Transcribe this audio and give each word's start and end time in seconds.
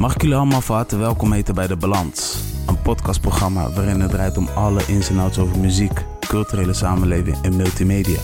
Mag 0.00 0.14
ik 0.14 0.20
jullie 0.20 0.36
allemaal 0.36 0.60
van 0.60 0.76
harte 0.76 0.96
welkom 0.96 1.32
heten 1.32 1.54
bij 1.54 1.66
De 1.66 1.76
Balans. 1.76 2.42
Een 2.66 2.82
podcastprogramma 2.82 3.70
waarin 3.70 4.00
het 4.00 4.10
draait 4.10 4.36
om 4.36 4.48
alle 4.54 4.82
ins 4.86 5.08
en 5.08 5.18
outs 5.18 5.38
over 5.38 5.58
muziek, 5.58 6.04
culturele 6.28 6.72
samenleving 6.72 7.36
en 7.42 7.56
multimedia. 7.56 8.20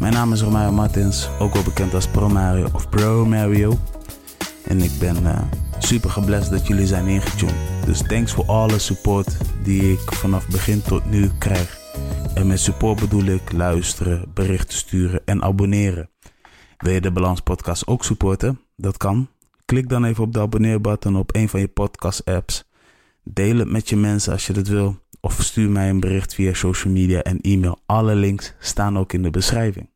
Mijn 0.00 0.12
naam 0.12 0.32
is 0.32 0.42
Romario 0.42 0.72
Martins, 0.72 1.28
ook 1.38 1.52
wel 1.52 1.62
bekend 1.62 1.94
als 1.94 2.08
Pro 2.08 2.28
Mario 2.28 2.68
of 2.72 2.88
Pro 2.88 3.26
Mario. 3.26 3.78
En 4.66 4.80
ik 4.80 4.90
ben 4.98 5.22
uh, 5.22 5.42
super 5.78 6.10
geblest 6.10 6.50
dat 6.50 6.66
jullie 6.66 6.86
zijn 6.86 7.06
ingetuned. 7.06 7.54
Dus 7.84 8.02
thanks 8.06 8.32
voor 8.32 8.44
alle 8.46 8.78
support 8.78 9.36
die 9.62 9.92
ik 9.92 10.12
vanaf 10.12 10.48
begin 10.48 10.82
tot 10.82 11.10
nu 11.10 11.30
krijg. 11.38 11.78
En 12.34 12.46
met 12.46 12.60
support 12.60 13.00
bedoel 13.00 13.24
ik 13.24 13.52
luisteren, 13.52 14.30
berichten 14.34 14.78
sturen 14.78 15.20
en 15.24 15.42
abonneren. 15.42 16.10
Wil 16.78 16.92
je 16.92 17.00
de 17.00 17.10
Balans 17.10 17.40
Podcast 17.40 17.86
ook 17.86 18.04
supporten? 18.04 18.60
Dat 18.76 18.96
kan. 18.96 19.28
Klik 19.64 19.88
dan 19.88 20.04
even 20.04 20.24
op 20.24 20.32
de 20.32 20.40
abonneerbutton 20.40 21.16
op 21.16 21.34
een 21.34 21.48
van 21.48 21.60
je 21.60 21.68
podcast 21.68 22.24
apps. 22.24 22.64
Deel 23.22 23.58
het 23.58 23.70
met 23.70 23.88
je 23.88 23.96
mensen 23.96 24.32
als 24.32 24.46
je 24.46 24.52
dat 24.52 24.68
wil. 24.68 25.02
Of 25.20 25.42
stuur 25.42 25.70
mij 25.70 25.88
een 25.88 26.00
bericht 26.00 26.34
via 26.34 26.54
social 26.54 26.92
media 26.92 27.22
en 27.22 27.40
e-mail. 27.40 27.78
Alle 27.86 28.14
links 28.14 28.54
staan 28.58 28.98
ook 28.98 29.12
in 29.12 29.22
de 29.22 29.30
beschrijving. 29.30 29.90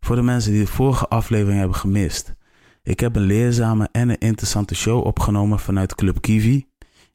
Voor 0.00 0.16
de 0.16 0.22
mensen 0.22 0.52
die 0.52 0.60
de 0.60 0.70
vorige 0.70 1.08
aflevering 1.08 1.58
hebben 1.58 1.76
gemist. 1.76 2.34
Ik 2.82 3.00
heb 3.00 3.16
een 3.16 3.22
leerzame 3.22 3.88
en 3.92 4.08
een 4.08 4.18
interessante 4.18 4.74
show 4.74 5.06
opgenomen 5.06 5.58
vanuit 5.58 5.94
Club 5.94 6.20
Kiwi. 6.20 6.66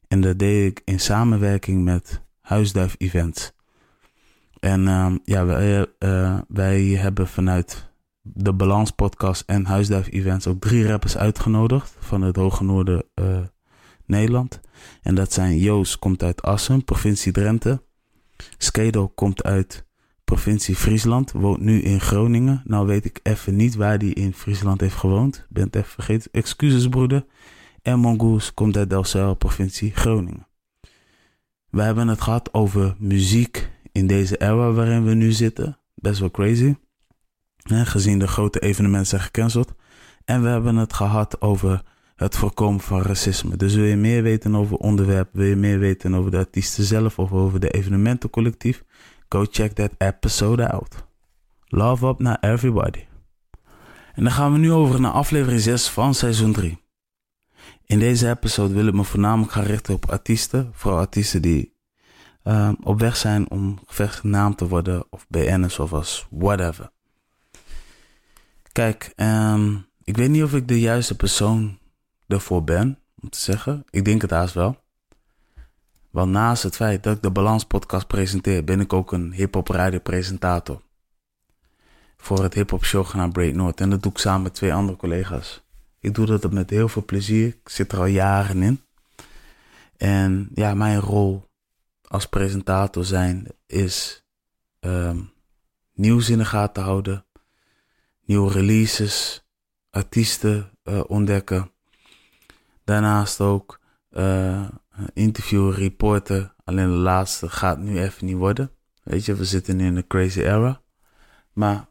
En 0.08 0.20
dat 0.20 0.38
deed 0.38 0.70
ik 0.70 0.82
in 0.84 1.00
samenwerking 1.00 1.84
met 1.84 2.22
Huisduif 2.40 2.94
Events. 2.98 3.52
En 4.60 4.82
uh, 4.82 5.14
ja, 5.24 5.44
wij, 5.44 5.86
uh, 5.98 6.38
wij 6.48 6.82
hebben 6.82 7.28
vanuit 7.28 7.85
de 8.34 8.52
Balans 8.52 8.90
Podcast 8.90 9.42
en 9.46 9.64
Huisduif 9.64 10.12
Events 10.12 10.46
ook 10.46 10.60
drie 10.60 10.86
rappers 10.86 11.16
uitgenodigd 11.16 11.96
van 11.98 12.22
het 12.22 12.36
Hoge 12.36 12.64
Noorden 12.64 13.04
uh, 13.14 13.38
Nederland. 14.04 14.60
En 15.02 15.14
dat 15.14 15.32
zijn 15.32 15.58
Joost, 15.58 15.98
komt 15.98 16.22
uit 16.22 16.42
Assen, 16.42 16.84
provincie 16.84 17.32
Drenthe. 17.32 17.82
Skedo 18.58 19.08
komt 19.08 19.42
uit 19.42 19.84
provincie 20.24 20.76
Friesland, 20.76 21.32
woont 21.32 21.60
nu 21.60 21.80
in 21.80 22.00
Groningen. 22.00 22.62
Nou 22.64 22.86
weet 22.86 23.04
ik 23.04 23.20
even 23.22 23.56
niet 23.56 23.74
waar 23.74 23.98
die 23.98 24.14
in 24.14 24.32
Friesland 24.32 24.80
heeft 24.80 24.96
gewoond. 24.96 25.46
Ben 25.48 25.68
even 25.70 25.90
vergeten. 25.90 26.30
Excuses 26.32 26.88
broeder. 26.88 27.24
En 27.82 27.98
Mongoose 27.98 28.52
komt 28.54 28.76
uit 28.76 28.90
Delfzijl, 28.90 29.34
provincie 29.34 29.94
Groningen. 29.94 30.46
We 31.70 31.82
hebben 31.82 32.08
het 32.08 32.20
gehad 32.20 32.54
over 32.54 32.94
muziek 32.98 33.70
in 33.92 34.06
deze 34.06 34.36
era 34.36 34.72
waarin 34.72 35.04
we 35.04 35.14
nu 35.14 35.32
zitten. 35.32 35.78
Best 35.94 36.20
wel 36.20 36.30
crazy. 36.30 36.74
Gezien 37.68 38.18
de 38.18 38.28
grote 38.28 38.60
evenementen 38.60 39.08
zijn 39.08 39.20
gecanceld. 39.20 39.74
En 40.24 40.42
we 40.42 40.48
hebben 40.48 40.76
het 40.76 40.92
gehad 40.92 41.40
over 41.40 41.82
het 42.16 42.36
voorkomen 42.36 42.80
van 42.80 43.02
racisme. 43.02 43.56
Dus 43.56 43.74
wil 43.74 43.84
je 43.84 43.96
meer 43.96 44.22
weten 44.22 44.56
over 44.56 44.76
onderwerp, 44.76 45.28
wil 45.32 45.46
je 45.46 45.56
meer 45.56 45.78
weten 45.78 46.14
over 46.14 46.30
de 46.30 46.36
artiesten 46.36 46.84
zelf 46.84 47.18
of 47.18 47.32
over 47.32 47.60
de 47.60 47.70
evenementencollectief, 47.70 48.84
go 49.28 49.44
check 49.50 49.72
that 49.72 49.90
episode 49.98 50.70
out. 50.70 51.04
Love 51.64 52.06
up 52.06 52.18
naar 52.18 52.38
everybody. 52.40 53.04
En 54.14 54.22
dan 54.22 54.32
gaan 54.32 54.52
we 54.52 54.58
nu 54.58 54.72
over 54.72 55.00
naar 55.00 55.12
aflevering 55.12 55.60
6 55.60 55.88
van 55.88 56.14
seizoen 56.14 56.52
3. 56.52 56.84
In 57.84 57.98
deze 57.98 58.28
episode 58.28 58.74
wil 58.74 58.86
ik 58.86 58.94
me 58.94 59.04
voornamelijk 59.04 59.52
gaan 59.52 59.64
richten 59.64 59.94
op 59.94 60.10
artiesten, 60.10 60.70
vooral 60.72 61.00
artiesten 61.00 61.42
die 61.42 61.74
uh, 62.44 62.70
op 62.82 63.00
weg 63.00 63.16
zijn 63.16 63.50
om 63.50 63.78
genaamd 63.86 64.58
te 64.58 64.68
worden 64.68 65.04
of 65.10 65.26
BN'ers 65.28 65.78
of 65.78 65.92
als 65.92 66.26
whatever. 66.30 66.90
Kijk, 68.76 69.12
um, 69.16 69.86
ik 70.04 70.16
weet 70.16 70.30
niet 70.30 70.42
of 70.42 70.54
ik 70.54 70.68
de 70.68 70.80
juiste 70.80 71.16
persoon 71.16 71.78
ervoor 72.26 72.64
ben, 72.64 72.98
om 73.22 73.28
te 73.28 73.38
zeggen. 73.38 73.84
Ik 73.90 74.04
denk 74.04 74.22
het 74.22 74.30
haast 74.30 74.54
wel. 74.54 74.82
Want 76.10 76.30
naast 76.30 76.62
het 76.62 76.76
feit 76.76 77.02
dat 77.02 77.16
ik 77.16 77.22
de 77.22 77.30
Balans 77.30 77.64
podcast 77.64 78.06
presenteer, 78.06 78.64
ben 78.64 78.80
ik 78.80 78.92
ook 78.92 79.12
een 79.12 79.32
hip-hop 79.32 80.00
presentator. 80.02 80.82
Voor 82.16 82.42
het 82.42 82.54
hip-hop 82.54 82.84
show 82.84 83.06
genaamd 83.06 83.32
Break 83.32 83.54
North. 83.54 83.80
En 83.80 83.90
dat 83.90 84.02
doe 84.02 84.12
ik 84.12 84.18
samen 84.18 84.42
met 84.42 84.54
twee 84.54 84.74
andere 84.74 84.98
collega's. 84.98 85.62
Ik 85.98 86.14
doe 86.14 86.26
dat 86.26 86.52
met 86.52 86.70
heel 86.70 86.88
veel 86.88 87.04
plezier. 87.04 87.46
Ik 87.46 87.68
zit 87.68 87.92
er 87.92 87.98
al 87.98 88.06
jaren 88.06 88.62
in. 88.62 88.80
En 89.96 90.48
ja, 90.54 90.74
mijn 90.74 91.00
rol 91.00 91.48
als 92.02 92.26
presentator 92.26 93.04
zijn 93.04 93.46
is 93.66 94.24
um, 94.80 95.30
nieuws 95.92 96.30
in 96.30 96.38
de 96.38 96.44
gaten 96.44 96.82
houden, 96.82 97.25
nieuwe 98.26 98.52
releases, 98.52 99.44
artiesten 99.90 100.70
uh, 100.84 101.00
ontdekken. 101.06 101.70
Daarnaast 102.84 103.40
ook 103.40 103.80
uh, 104.10 104.68
interview, 105.12 105.74
reporten. 105.74 106.54
Alleen 106.64 106.88
de 106.88 106.96
laatste 106.96 107.48
gaat 107.48 107.78
nu 107.78 108.00
even 108.00 108.26
niet 108.26 108.36
worden. 108.36 108.70
Weet 109.02 109.24
je, 109.24 109.34
we 109.34 109.44
zitten 109.44 109.80
in 109.80 109.96
een 109.96 110.06
crazy 110.06 110.40
era. 110.40 110.82
Maar 111.52 111.88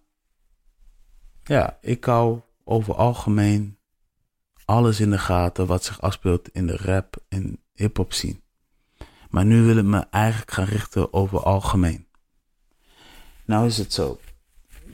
ja, 1.43 1.77
ik 1.81 2.05
hou 2.05 2.41
over 2.63 2.95
algemeen 2.95 3.77
alles 4.65 4.99
in 4.99 5.09
de 5.09 5.17
gaten 5.17 5.67
wat 5.67 5.83
zich 5.83 6.01
afspeelt 6.01 6.49
in 6.49 6.67
de 6.67 6.77
rap 6.77 7.15
en 7.27 7.63
hip-hop 7.73 8.13
scene. 8.13 8.41
Maar 9.29 9.45
nu 9.45 9.61
wil 9.61 9.77
ik 9.77 9.83
me 9.83 9.99
eigenlijk 10.09 10.51
gaan 10.51 10.65
richten 10.65 11.13
over 11.13 11.43
algemeen. 11.43 12.07
Nou 13.45 13.65
is 13.65 13.77
het 13.77 13.93
zo 13.93 14.19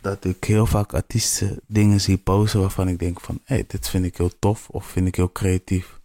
dat 0.02 0.26
ik 0.26 0.44
heel 0.44 0.66
vaak 0.66 0.94
artiesten 0.94 1.60
dingen 1.68 2.02
zie 2.02 2.18
posten 2.18 2.60
waarvan 2.60 2.88
ik 2.88 3.00
denk 3.00 3.20
van, 3.20 3.40
hé, 3.44 3.56
hey, 3.56 3.66
dit 3.68 3.90
vind 3.90 4.06
ik 4.06 4.18
heel 4.18 4.40
tof 4.40 4.70
of 4.70 4.86
vind 4.86 5.08
ik 5.08 5.16
heel 5.16 5.32
creatief. 5.32 6.00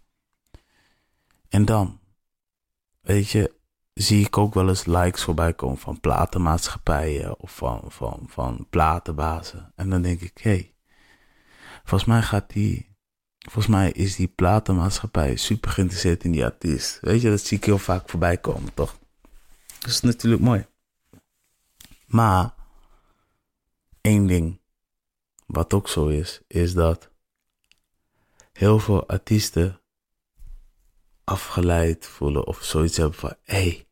En 1.48 1.64
dan, 1.64 2.00
weet 3.00 3.30
je, 3.30 3.54
zie 3.94 4.26
ik 4.26 4.38
ook 4.38 4.54
wel 4.54 4.68
eens 4.68 4.84
likes 4.84 5.22
voorbij 5.22 5.54
komen 5.54 5.78
van 5.78 6.00
platenmaatschappijen 6.00 7.40
of 7.40 7.56
van, 7.56 7.82
van, 7.86 8.24
van 8.26 8.66
platenbazen. 8.70 9.72
En 9.76 9.90
dan 9.90 10.02
denk 10.02 10.20
ik, 10.20 10.38
hé, 10.38 10.50
hey, 10.50 10.74
volgens 11.84 12.10
mij 12.10 12.22
gaat 12.22 12.52
die 12.52 12.96
Volgens 13.50 13.74
mij 13.74 13.90
is 13.90 14.16
die 14.16 14.28
platenmaatschappij 14.28 15.36
super 15.36 15.70
geïnteresseerd 15.70 16.24
in 16.24 16.32
die 16.32 16.44
artiest. 16.44 16.98
Weet 17.00 17.20
je, 17.20 17.30
dat 17.30 17.40
zie 17.40 17.56
ik 17.56 17.64
heel 17.64 17.78
vaak 17.78 18.08
voorbij 18.08 18.36
komen, 18.36 18.74
toch? 18.74 18.98
Dat 19.78 19.90
is 19.90 20.00
natuurlijk 20.00 20.42
mooi. 20.42 20.66
Maar, 22.06 22.54
één 24.06 24.26
ding, 24.26 24.60
wat 25.46 25.74
ook 25.74 25.88
zo 25.88 26.06
is, 26.06 26.40
is 26.46 26.74
dat 26.74 27.10
heel 28.52 28.78
veel 28.78 29.08
artiesten 29.08 29.80
afgeleid 31.24 32.06
voelen 32.06 32.46
of 32.46 32.64
zoiets 32.64 32.96
hebben 32.96 33.18
van, 33.18 33.34
hé, 33.42 33.62
hey, 33.62 33.88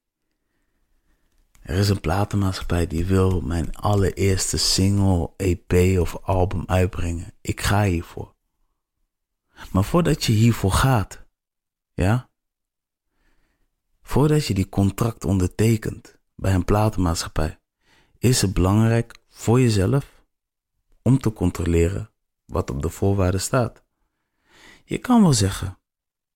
er 1.61 1.77
is 1.77 1.89
een 1.89 2.01
platenmaatschappij 2.01 2.87
die 2.87 3.05
wil 3.05 3.41
mijn 3.41 3.77
allereerste 3.77 4.57
single, 4.57 5.31
EP 5.37 5.99
of 6.01 6.17
album 6.23 6.63
uitbrengen. 6.67 7.33
Ik 7.41 7.61
ga 7.61 7.85
hiervoor. 7.85 8.35
Maar 9.73 9.85
voordat 9.85 10.25
je 10.25 10.33
hiervoor 10.33 10.73
gaat, 10.73 11.27
ja, 11.93 12.31
voordat 14.03 14.47
je 14.47 14.55
die 14.55 14.69
contract 14.69 15.25
ondertekent 15.25 16.19
bij 16.35 16.55
een 16.55 16.65
platenmaatschappij, 16.65 17.59
is 18.19 18.43
het 18.43 18.55
belangrijk 18.55 19.23
voor 19.35 19.61
jezelf 19.61 20.25
om 21.03 21.19
te 21.19 21.33
controleren 21.33 22.11
wat 22.45 22.71
op 22.71 22.83
de 22.83 22.89
voorwaarden 22.89 23.41
staat. 23.41 23.83
Je 24.85 24.99
kan 24.99 25.23
wel 25.23 25.33
zeggen, 25.33 25.79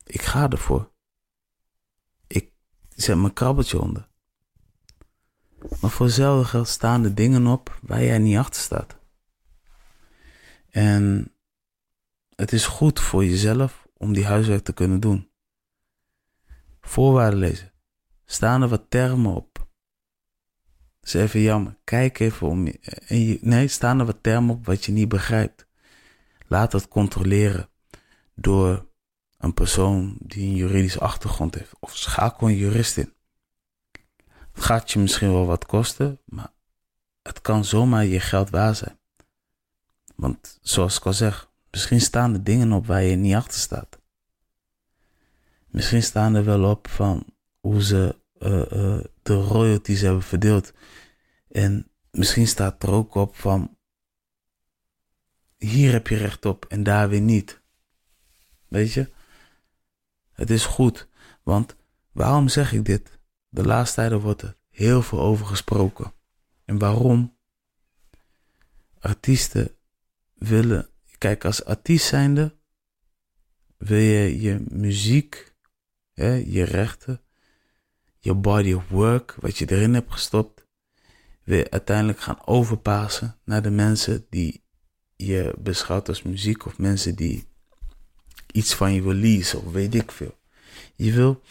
ik 0.04 0.22
ga 0.22 0.50
ervoor. 0.50 0.91
Ik 2.26 2.53
zet 2.88 3.16
mijn 3.16 3.32
krabbeltje 3.32 3.81
onder. 3.81 4.08
Maar 5.81 5.91
voor 5.91 6.06
hetzelfde 6.06 6.48
geld 6.48 6.69
staan 6.69 7.05
er 7.05 7.14
dingen 7.14 7.46
op 7.46 7.78
waar 7.82 8.02
jij 8.02 8.19
niet 8.19 8.37
achter 8.37 8.62
staat. 8.62 8.99
En 10.70 11.32
het 12.34 12.52
is 12.52 12.67
goed 12.67 13.00
voor 13.00 13.25
jezelf 13.25 13.88
om 13.96 14.12
die 14.12 14.26
huiswerk 14.26 14.64
te 14.64 14.73
kunnen 14.73 15.00
doen. 15.00 15.31
Voorwaarden 16.81 17.38
lezen. 17.38 17.73
Staan 18.25 18.62
er 18.62 18.69
wat 18.69 18.90
termen 18.90 19.34
op? 19.34 19.68
Is 21.03 21.15
even 21.15 21.41
jammer. 21.41 21.77
Kijk 21.85 22.19
even 22.19 22.47
om. 22.47 22.73
Nee, 23.41 23.69
staan 23.69 24.00
er 24.00 24.06
wat 24.06 24.23
termen 24.23 24.55
op 24.55 24.67
wat 24.67 24.85
je 24.85 24.93
niet 24.93 25.09
begrijpt. 25.09 25.67
Laat 26.47 26.71
dat 26.71 26.89
controleren 26.89 27.69
door 28.35 28.87
een 29.39 29.55
persoon 29.55 30.17
die 30.21 30.49
een 30.49 30.56
juridische 30.56 31.00
achtergrond 31.00 31.55
heeft. 31.55 31.73
Of 31.81 31.97
schakel 31.97 32.49
een 32.49 32.56
jurist 32.56 32.97
in. 32.97 33.12
Het 34.53 34.65
gaat 34.65 34.91
je 34.91 34.99
misschien 34.99 35.33
wel 35.33 35.47
wat 35.47 35.67
kosten, 35.67 36.21
maar 36.25 36.53
het 37.23 37.41
kan 37.41 37.65
zomaar 37.65 38.05
je 38.05 38.21
geld 38.21 38.50
waar 38.50 38.75
zijn. 38.75 38.99
Want 40.17 40.59
zoals 40.62 40.97
ik 40.97 41.06
al 41.06 41.12
zeg, 41.12 41.49
Misschien 41.71 42.00
staan 42.00 42.33
er 42.33 42.45
dingen 42.45 42.73
op 42.73 42.87
waar 42.87 43.03
je 43.03 43.17
niet 43.17 43.35
achter 43.35 43.59
staat. 43.59 43.99
Misschien 45.67 46.03
staan 46.03 46.35
er 46.35 46.45
wel 46.45 46.71
op 46.71 46.89
van 46.89 47.25
hoe 47.61 47.83
ze 47.83 48.17
de 49.23 49.35
royalties 49.35 50.00
hebben 50.00 50.23
verdeeld. 50.23 50.73
En 51.50 51.90
misschien 52.11 52.46
staat 52.46 52.82
er 52.82 52.90
ook 52.90 53.14
op 53.14 53.37
van 53.37 53.76
hier 55.58 55.93
heb 55.93 56.06
je 56.06 56.17
recht 56.17 56.44
op 56.44 56.64
en 56.64 56.82
daar 56.82 57.08
weer 57.08 57.20
niet. 57.20 57.61
Weet 58.69 58.93
je? 58.93 59.11
Het 60.32 60.50
is 60.50 60.64
goed, 60.64 61.08
want 61.43 61.76
waarom 62.12 62.49
zeg 62.49 62.73
ik 62.73 62.85
dit? 62.85 63.19
De 63.49 63.64
laatste 63.64 63.94
tijden 63.94 64.20
wordt 64.20 64.43
er 64.43 64.56
heel 64.69 65.02
veel 65.02 65.20
over 65.20 65.46
gesproken. 65.46 66.12
En 66.64 66.79
waarom? 66.79 67.37
Artiesten 68.99 69.76
willen, 70.35 70.88
kijk, 71.19 71.44
als 71.44 71.64
artiest 71.64 72.06
zijnde 72.06 72.56
wil 73.76 73.99
je 73.99 74.40
je 74.40 74.64
muziek, 74.69 75.55
hè, 76.12 76.32
je 76.32 76.62
rechten, 76.62 77.20
je 78.28 78.34
body 78.34 78.72
of 78.72 78.88
work, 78.88 79.36
wat 79.40 79.58
je 79.58 79.70
erin 79.70 79.94
hebt 79.94 80.12
gestopt, 80.12 80.66
weer 81.44 81.70
uiteindelijk 81.70 82.20
gaan 82.20 82.38
overpassen 82.44 83.36
naar 83.44 83.62
de 83.62 83.70
mensen 83.70 84.26
die 84.30 84.62
je 85.16 85.54
beschouwt 85.58 86.08
als 86.08 86.22
muziek 86.22 86.66
of 86.66 86.78
mensen 86.78 87.14
die 87.14 87.46
iets 88.52 88.75
van 88.75 88.92
je 88.92 89.02
wil 89.02 89.12
leasen 89.12 89.64
of 89.64 89.72
weet 89.72 89.94
ik 89.94 90.10
veel. 90.10 90.38
Je 90.94 91.12
wil 91.12 91.42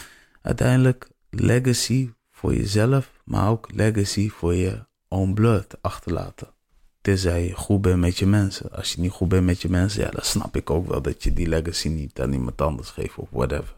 uiteindelijk 0.41 1.09
legacy 1.29 2.09
voor 2.31 2.55
jezelf, 2.55 3.21
maar 3.25 3.49
ook 3.49 3.69
legacy 3.73 4.29
voor 4.29 4.53
je 4.53 4.85
own 5.07 5.33
blood 5.33 5.77
achterlaten. 5.81 6.47
Tenzij 7.01 7.47
je 7.47 7.53
goed 7.53 7.81
bent 7.81 7.99
met 7.99 8.17
je 8.17 8.25
mensen. 8.25 8.71
Als 8.71 8.93
je 8.93 9.01
niet 9.01 9.11
goed 9.11 9.29
bent 9.29 9.45
met 9.45 9.61
je 9.61 9.69
mensen, 9.69 10.01
ja, 10.01 10.09
dan 10.09 10.23
snap 10.23 10.55
ik 10.55 10.69
ook 10.69 10.87
wel 10.87 11.01
dat 11.01 11.23
je 11.23 11.33
die 11.33 11.47
legacy 11.47 11.87
niet 11.87 12.19
aan 12.21 12.33
iemand 12.33 12.61
anders 12.61 12.89
geeft 12.89 13.17
of 13.17 13.29
whatever. 13.29 13.75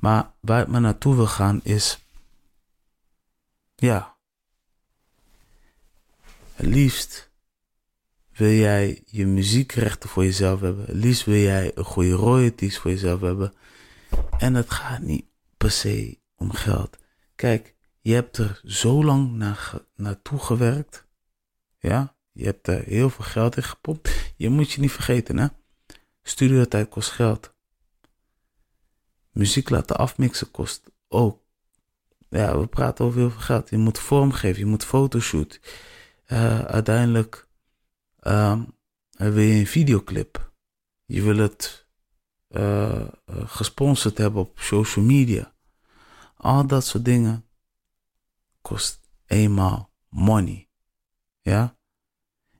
Maar 0.00 0.32
waar 0.40 0.62
ik 0.62 0.68
me 0.68 0.80
naartoe 0.80 1.14
wil 1.14 1.26
gaan 1.26 1.60
is, 1.62 2.04
ja, 3.76 4.16
het 6.54 6.66
liefst 6.66 7.30
wil 8.32 8.50
jij 8.50 9.02
je 9.06 9.26
muziekrechten 9.26 10.08
voor 10.08 10.24
jezelf 10.24 10.60
hebben. 10.60 10.86
Het 10.86 10.94
liefst 10.94 11.24
wil 11.24 11.34
jij 11.34 11.72
een 11.74 11.84
goede 11.84 12.12
royalties 12.12 12.78
voor 12.78 12.90
jezelf 12.90 13.20
hebben. 13.20 13.52
En 14.38 14.54
het 14.54 14.70
gaat 14.70 15.00
niet 15.00 15.24
per 15.56 15.70
se 15.70 16.18
om 16.36 16.52
geld. 16.52 16.98
Kijk, 17.34 17.74
je 18.00 18.14
hebt 18.14 18.36
er 18.36 18.60
zo 18.64 19.04
lang 19.04 19.32
naar, 19.32 19.72
naartoe 19.96 20.38
gewerkt. 20.38 21.06
Ja, 21.78 22.16
je 22.32 22.44
hebt 22.44 22.66
er 22.66 22.84
heel 22.84 23.10
veel 23.10 23.24
geld 23.24 23.56
in 23.56 23.62
gepompt. 23.62 24.32
Je 24.36 24.48
moet 24.48 24.70
je 24.70 24.80
niet 24.80 24.92
vergeten, 24.92 25.38
hè. 25.38 25.46
Studiotijd 26.22 26.88
kost 26.88 27.10
geld. 27.10 27.54
Muziek 29.30 29.70
laten 29.70 29.96
afmixen 29.96 30.50
kost 30.50 30.90
ook. 31.08 31.42
Ja, 32.28 32.58
we 32.58 32.66
praten 32.66 33.04
over 33.04 33.20
heel 33.20 33.30
veel 33.30 33.40
geld. 33.40 33.70
Je 33.70 33.76
moet 33.76 33.98
vormgeven, 33.98 34.58
je 34.58 34.66
moet 34.66 34.84
fotoshoot. 34.84 35.60
Uh, 36.26 36.60
uiteindelijk 36.60 37.48
uh, 38.22 38.60
wil 39.12 39.38
je 39.38 39.58
een 39.58 39.66
videoclip. 39.66 40.52
Je 41.04 41.22
wil 41.22 41.36
het 41.36 41.86
uh, 42.48 43.08
gesponsord 43.26 44.18
hebben 44.18 44.40
op 44.40 44.60
social 44.60 45.04
media. 45.04 45.54
Al 46.36 46.66
dat 46.66 46.86
soort 46.86 47.04
dingen 47.04 47.44
kost 48.62 49.00
eenmaal 49.26 49.92
money. 50.08 50.68
Ja? 51.40 51.76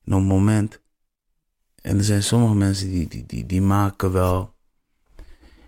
En 0.04 0.14
op 0.14 0.22
moment. 0.22 0.80
En 1.74 1.96
er 1.98 2.04
zijn 2.04 2.22
sommige 2.22 2.54
mensen 2.54 2.88
die, 2.90 3.08
die, 3.08 3.26
die, 3.26 3.46
die 3.46 3.62
maken 3.62 4.12
wel 4.12 4.54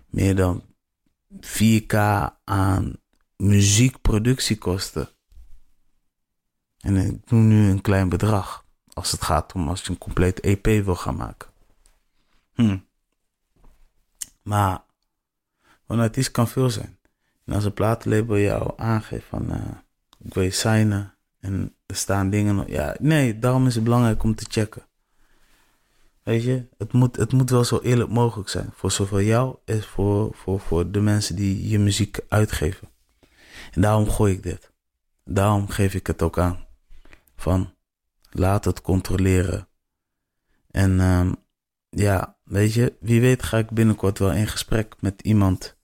meer 0.09 0.35
dan 0.35 0.63
4K 1.39 1.95
aan 2.43 2.95
muziekproductiekosten. 3.37 5.09
En 6.79 6.95
ik 6.95 7.29
noem 7.31 7.47
nu 7.47 7.69
een 7.69 7.81
klein 7.81 8.09
bedrag. 8.09 8.65
Als 8.93 9.11
het 9.11 9.21
gaat 9.21 9.53
om 9.53 9.69
als 9.69 9.81
je 9.81 9.89
een 9.89 9.97
compleet 9.97 10.39
EP 10.39 10.65
wil 10.65 10.95
gaan 10.95 11.15
maken. 11.15 11.49
Hm. 12.53 12.77
Maar 14.41 14.83
een 15.87 15.99
artiest 15.99 16.31
kan 16.31 16.47
veel 16.47 16.69
zijn. 16.69 16.97
En 17.45 17.53
als 17.53 17.65
een 17.65 17.73
platenlabel 17.73 18.37
jou 18.37 18.73
aangeeft 18.75 19.25
van 19.25 19.51
uh, 19.51 19.61
ik 20.23 20.33
wil 20.33 20.43
je 20.43 20.51
signen 20.51 21.15
en 21.39 21.75
er 21.85 21.95
staan 21.95 22.29
dingen. 22.29 22.67
Ja, 22.67 22.95
nee, 22.99 23.39
daarom 23.39 23.67
is 23.67 23.75
het 23.75 23.83
belangrijk 23.83 24.23
om 24.23 24.35
te 24.35 24.45
checken. 24.49 24.85
Weet 26.23 26.43
je, 26.43 26.67
het 26.77 26.93
moet, 26.93 27.15
het 27.15 27.31
moet 27.31 27.49
wel 27.49 27.63
zo 27.63 27.79
eerlijk 27.79 28.09
mogelijk 28.09 28.49
zijn. 28.49 28.69
Voor 28.73 28.91
zowel 28.91 29.21
jou 29.21 29.57
als 29.65 29.85
voor, 29.85 30.35
voor, 30.35 30.59
voor 30.59 30.91
de 30.91 30.99
mensen 30.99 31.35
die 31.35 31.69
je 31.69 31.79
muziek 31.79 32.19
uitgeven. 32.27 32.89
En 33.71 33.81
daarom 33.81 34.09
gooi 34.09 34.33
ik 34.33 34.43
dit. 34.43 34.71
Daarom 35.23 35.67
geef 35.67 35.93
ik 35.93 36.07
het 36.07 36.21
ook 36.21 36.37
aan. 36.37 36.65
Van, 37.35 37.73
laat 38.29 38.65
het 38.65 38.81
controleren. 38.81 39.67
En 40.71 40.99
um, 40.99 41.35
ja, 41.89 42.37
weet 42.43 42.73
je, 42.73 42.93
wie 42.99 43.21
weet 43.21 43.43
ga 43.43 43.57
ik 43.57 43.69
binnenkort 43.69 44.19
wel 44.19 44.31
in 44.31 44.47
gesprek 44.47 44.95
met 44.99 45.21
iemand 45.21 45.77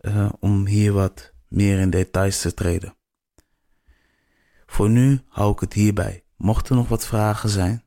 uh, 0.00 0.32
om 0.40 0.66
hier 0.66 0.92
wat 0.92 1.32
meer 1.48 1.78
in 1.78 1.90
details 1.90 2.40
te 2.40 2.54
treden. 2.54 2.96
Voor 4.66 4.90
nu 4.90 5.20
hou 5.28 5.52
ik 5.52 5.60
het 5.60 5.72
hierbij. 5.72 6.24
Mochten 6.36 6.70
er 6.70 6.80
nog 6.80 6.88
wat 6.88 7.06
vragen 7.06 7.48
zijn 7.48 7.84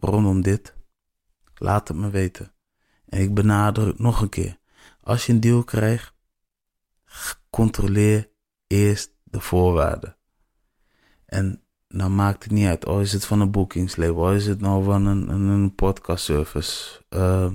rondom 0.00 0.42
dit, 0.42 0.74
laat 1.62 1.88
het 1.88 1.96
me 1.96 2.10
weten. 2.10 2.52
En 3.08 3.20
ik 3.20 3.34
benadruk 3.34 3.98
nog 3.98 4.20
een 4.20 4.28
keer. 4.28 4.58
Als 5.00 5.26
je 5.26 5.32
een 5.32 5.40
deal 5.40 5.64
krijgt, 5.64 6.14
controleer 7.50 8.30
eerst 8.66 9.14
de 9.24 9.40
voorwaarden. 9.40 10.16
En 11.26 11.62
dan 11.88 12.14
maakt 12.14 12.42
het 12.42 12.52
niet 12.52 12.66
uit. 12.66 12.86
Oh, 12.86 13.00
is 13.00 13.12
het 13.12 13.24
van 13.24 13.40
een 13.40 13.50
boekingslabel? 13.50 14.22
Oh, 14.22 14.34
is 14.34 14.46
het 14.46 14.60
nou 14.60 14.84
van 14.84 15.06
een, 15.06 15.28
een, 15.28 15.48
een 15.48 15.74
podcast 15.74 16.24
service? 16.24 17.02
Uh, 17.10 17.50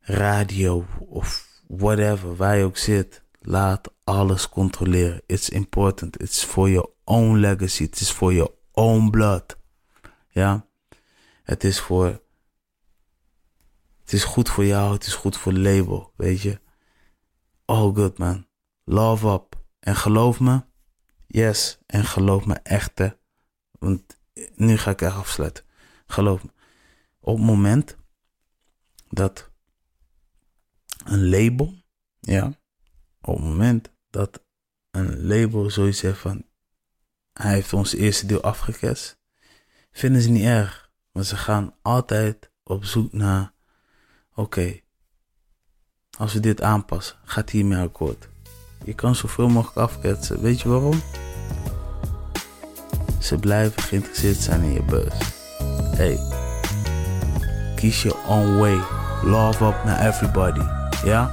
radio 0.00 0.84
of 0.98 1.48
whatever, 1.66 2.36
waar 2.36 2.56
je 2.56 2.64
ook 2.64 2.76
zit. 2.76 3.22
Laat 3.40 3.92
alles 4.04 4.48
controleren. 4.48 5.22
It's 5.26 5.48
important. 5.48 6.20
It's 6.20 6.44
for 6.44 6.70
your 6.70 6.88
own 7.04 7.38
legacy. 7.38 7.84
Het 7.84 8.00
is 8.00 8.10
for 8.10 8.32
your 8.32 8.50
own 8.72 9.10
blood. 9.10 9.56
Ja. 10.28 10.66
Het 11.42 11.64
is 11.64 11.80
voor. 11.80 12.20
Het 14.10 14.18
is 14.18 14.24
goed 14.24 14.48
voor 14.48 14.64
jou. 14.64 14.92
Het 14.92 15.06
is 15.06 15.14
goed 15.14 15.36
voor 15.36 15.52
het 15.52 15.60
label. 15.60 16.12
Weet 16.16 16.40
je. 16.40 16.60
All 17.64 17.92
good 17.92 18.18
man. 18.18 18.46
Love 18.84 19.28
up. 19.28 19.62
En 19.80 19.96
geloof 19.96 20.40
me. 20.40 20.64
Yes. 21.26 21.78
En 21.86 22.04
geloof 22.04 22.46
me 22.46 22.54
echt 22.54 22.98
hè. 22.98 23.08
Want 23.78 24.18
nu 24.54 24.76
ga 24.76 24.90
ik 24.90 25.00
echt 25.00 25.14
afsluiten. 25.14 25.64
Geloof 26.06 26.44
me. 26.44 26.50
Op 27.20 27.36
het 27.36 27.46
moment 27.46 27.96
dat 29.08 29.50
een 31.04 31.28
label, 31.28 31.74
ja, 32.20 32.46
op 33.20 33.34
het 33.34 33.44
moment 33.44 33.92
dat 34.10 34.44
een 34.90 35.26
label 35.26 35.70
zoiets 35.70 35.98
zegt 35.98 36.18
van, 36.18 36.44
hij 37.32 37.52
heeft 37.52 37.72
ons 37.72 37.94
eerste 37.94 38.26
deel 38.26 38.42
afgeketst, 38.42 39.18
vinden 39.90 40.22
ze 40.22 40.30
niet 40.30 40.44
erg. 40.44 40.92
Maar 41.12 41.24
ze 41.24 41.36
gaan 41.36 41.74
altijd 41.82 42.50
op 42.62 42.84
zoek 42.84 43.12
naar, 43.12 43.52
oké, 44.34 44.80
als 46.18 46.32
we 46.32 46.40
dit 46.40 46.62
aanpassen, 46.62 47.16
gaat 47.24 47.50
hiermee 47.50 47.82
akkoord. 47.82 48.28
Je 48.84 48.94
kan 48.94 49.14
zoveel 49.14 49.48
mogelijk 49.48 49.78
afketsen. 49.78 50.40
Weet 50.40 50.60
je 50.60 50.68
waarom? 50.68 51.02
Ze 53.18 53.38
blijven 53.38 53.82
geïnteresseerd 53.82 54.36
zijn 54.36 54.62
in 54.62 54.72
je 54.72 54.82
bus. 54.82 55.12
Hey, 55.96 56.18
kies 57.76 58.02
je 58.02 58.14
own 58.26 58.58
way. 58.58 58.78
Love 59.22 59.64
up 59.64 59.84
naar 59.84 60.06
everybody. 60.06 60.60
Ja? 61.04 61.30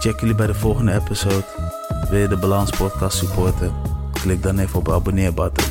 Check 0.00 0.20
jullie 0.20 0.34
bij 0.34 0.46
de 0.46 0.54
volgende 0.54 0.92
episode. 0.92 1.44
Wil 2.10 2.18
je 2.18 2.28
de 2.28 2.36
Balans 2.36 2.70
Podcast 2.70 3.16
supporten? 3.16 3.72
Klik 4.12 4.42
dan 4.42 4.58
even 4.58 4.78
op 4.78 4.84
de 4.84 4.92
abonneerbutton. 4.92 5.64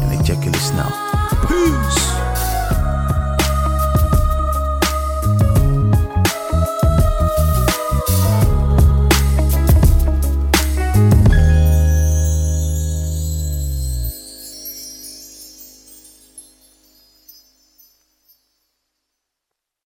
En 0.00 0.10
ik 0.10 0.24
check 0.24 0.42
jullie 0.42 0.60
snel. 0.60 0.90
Peace! 1.46 2.03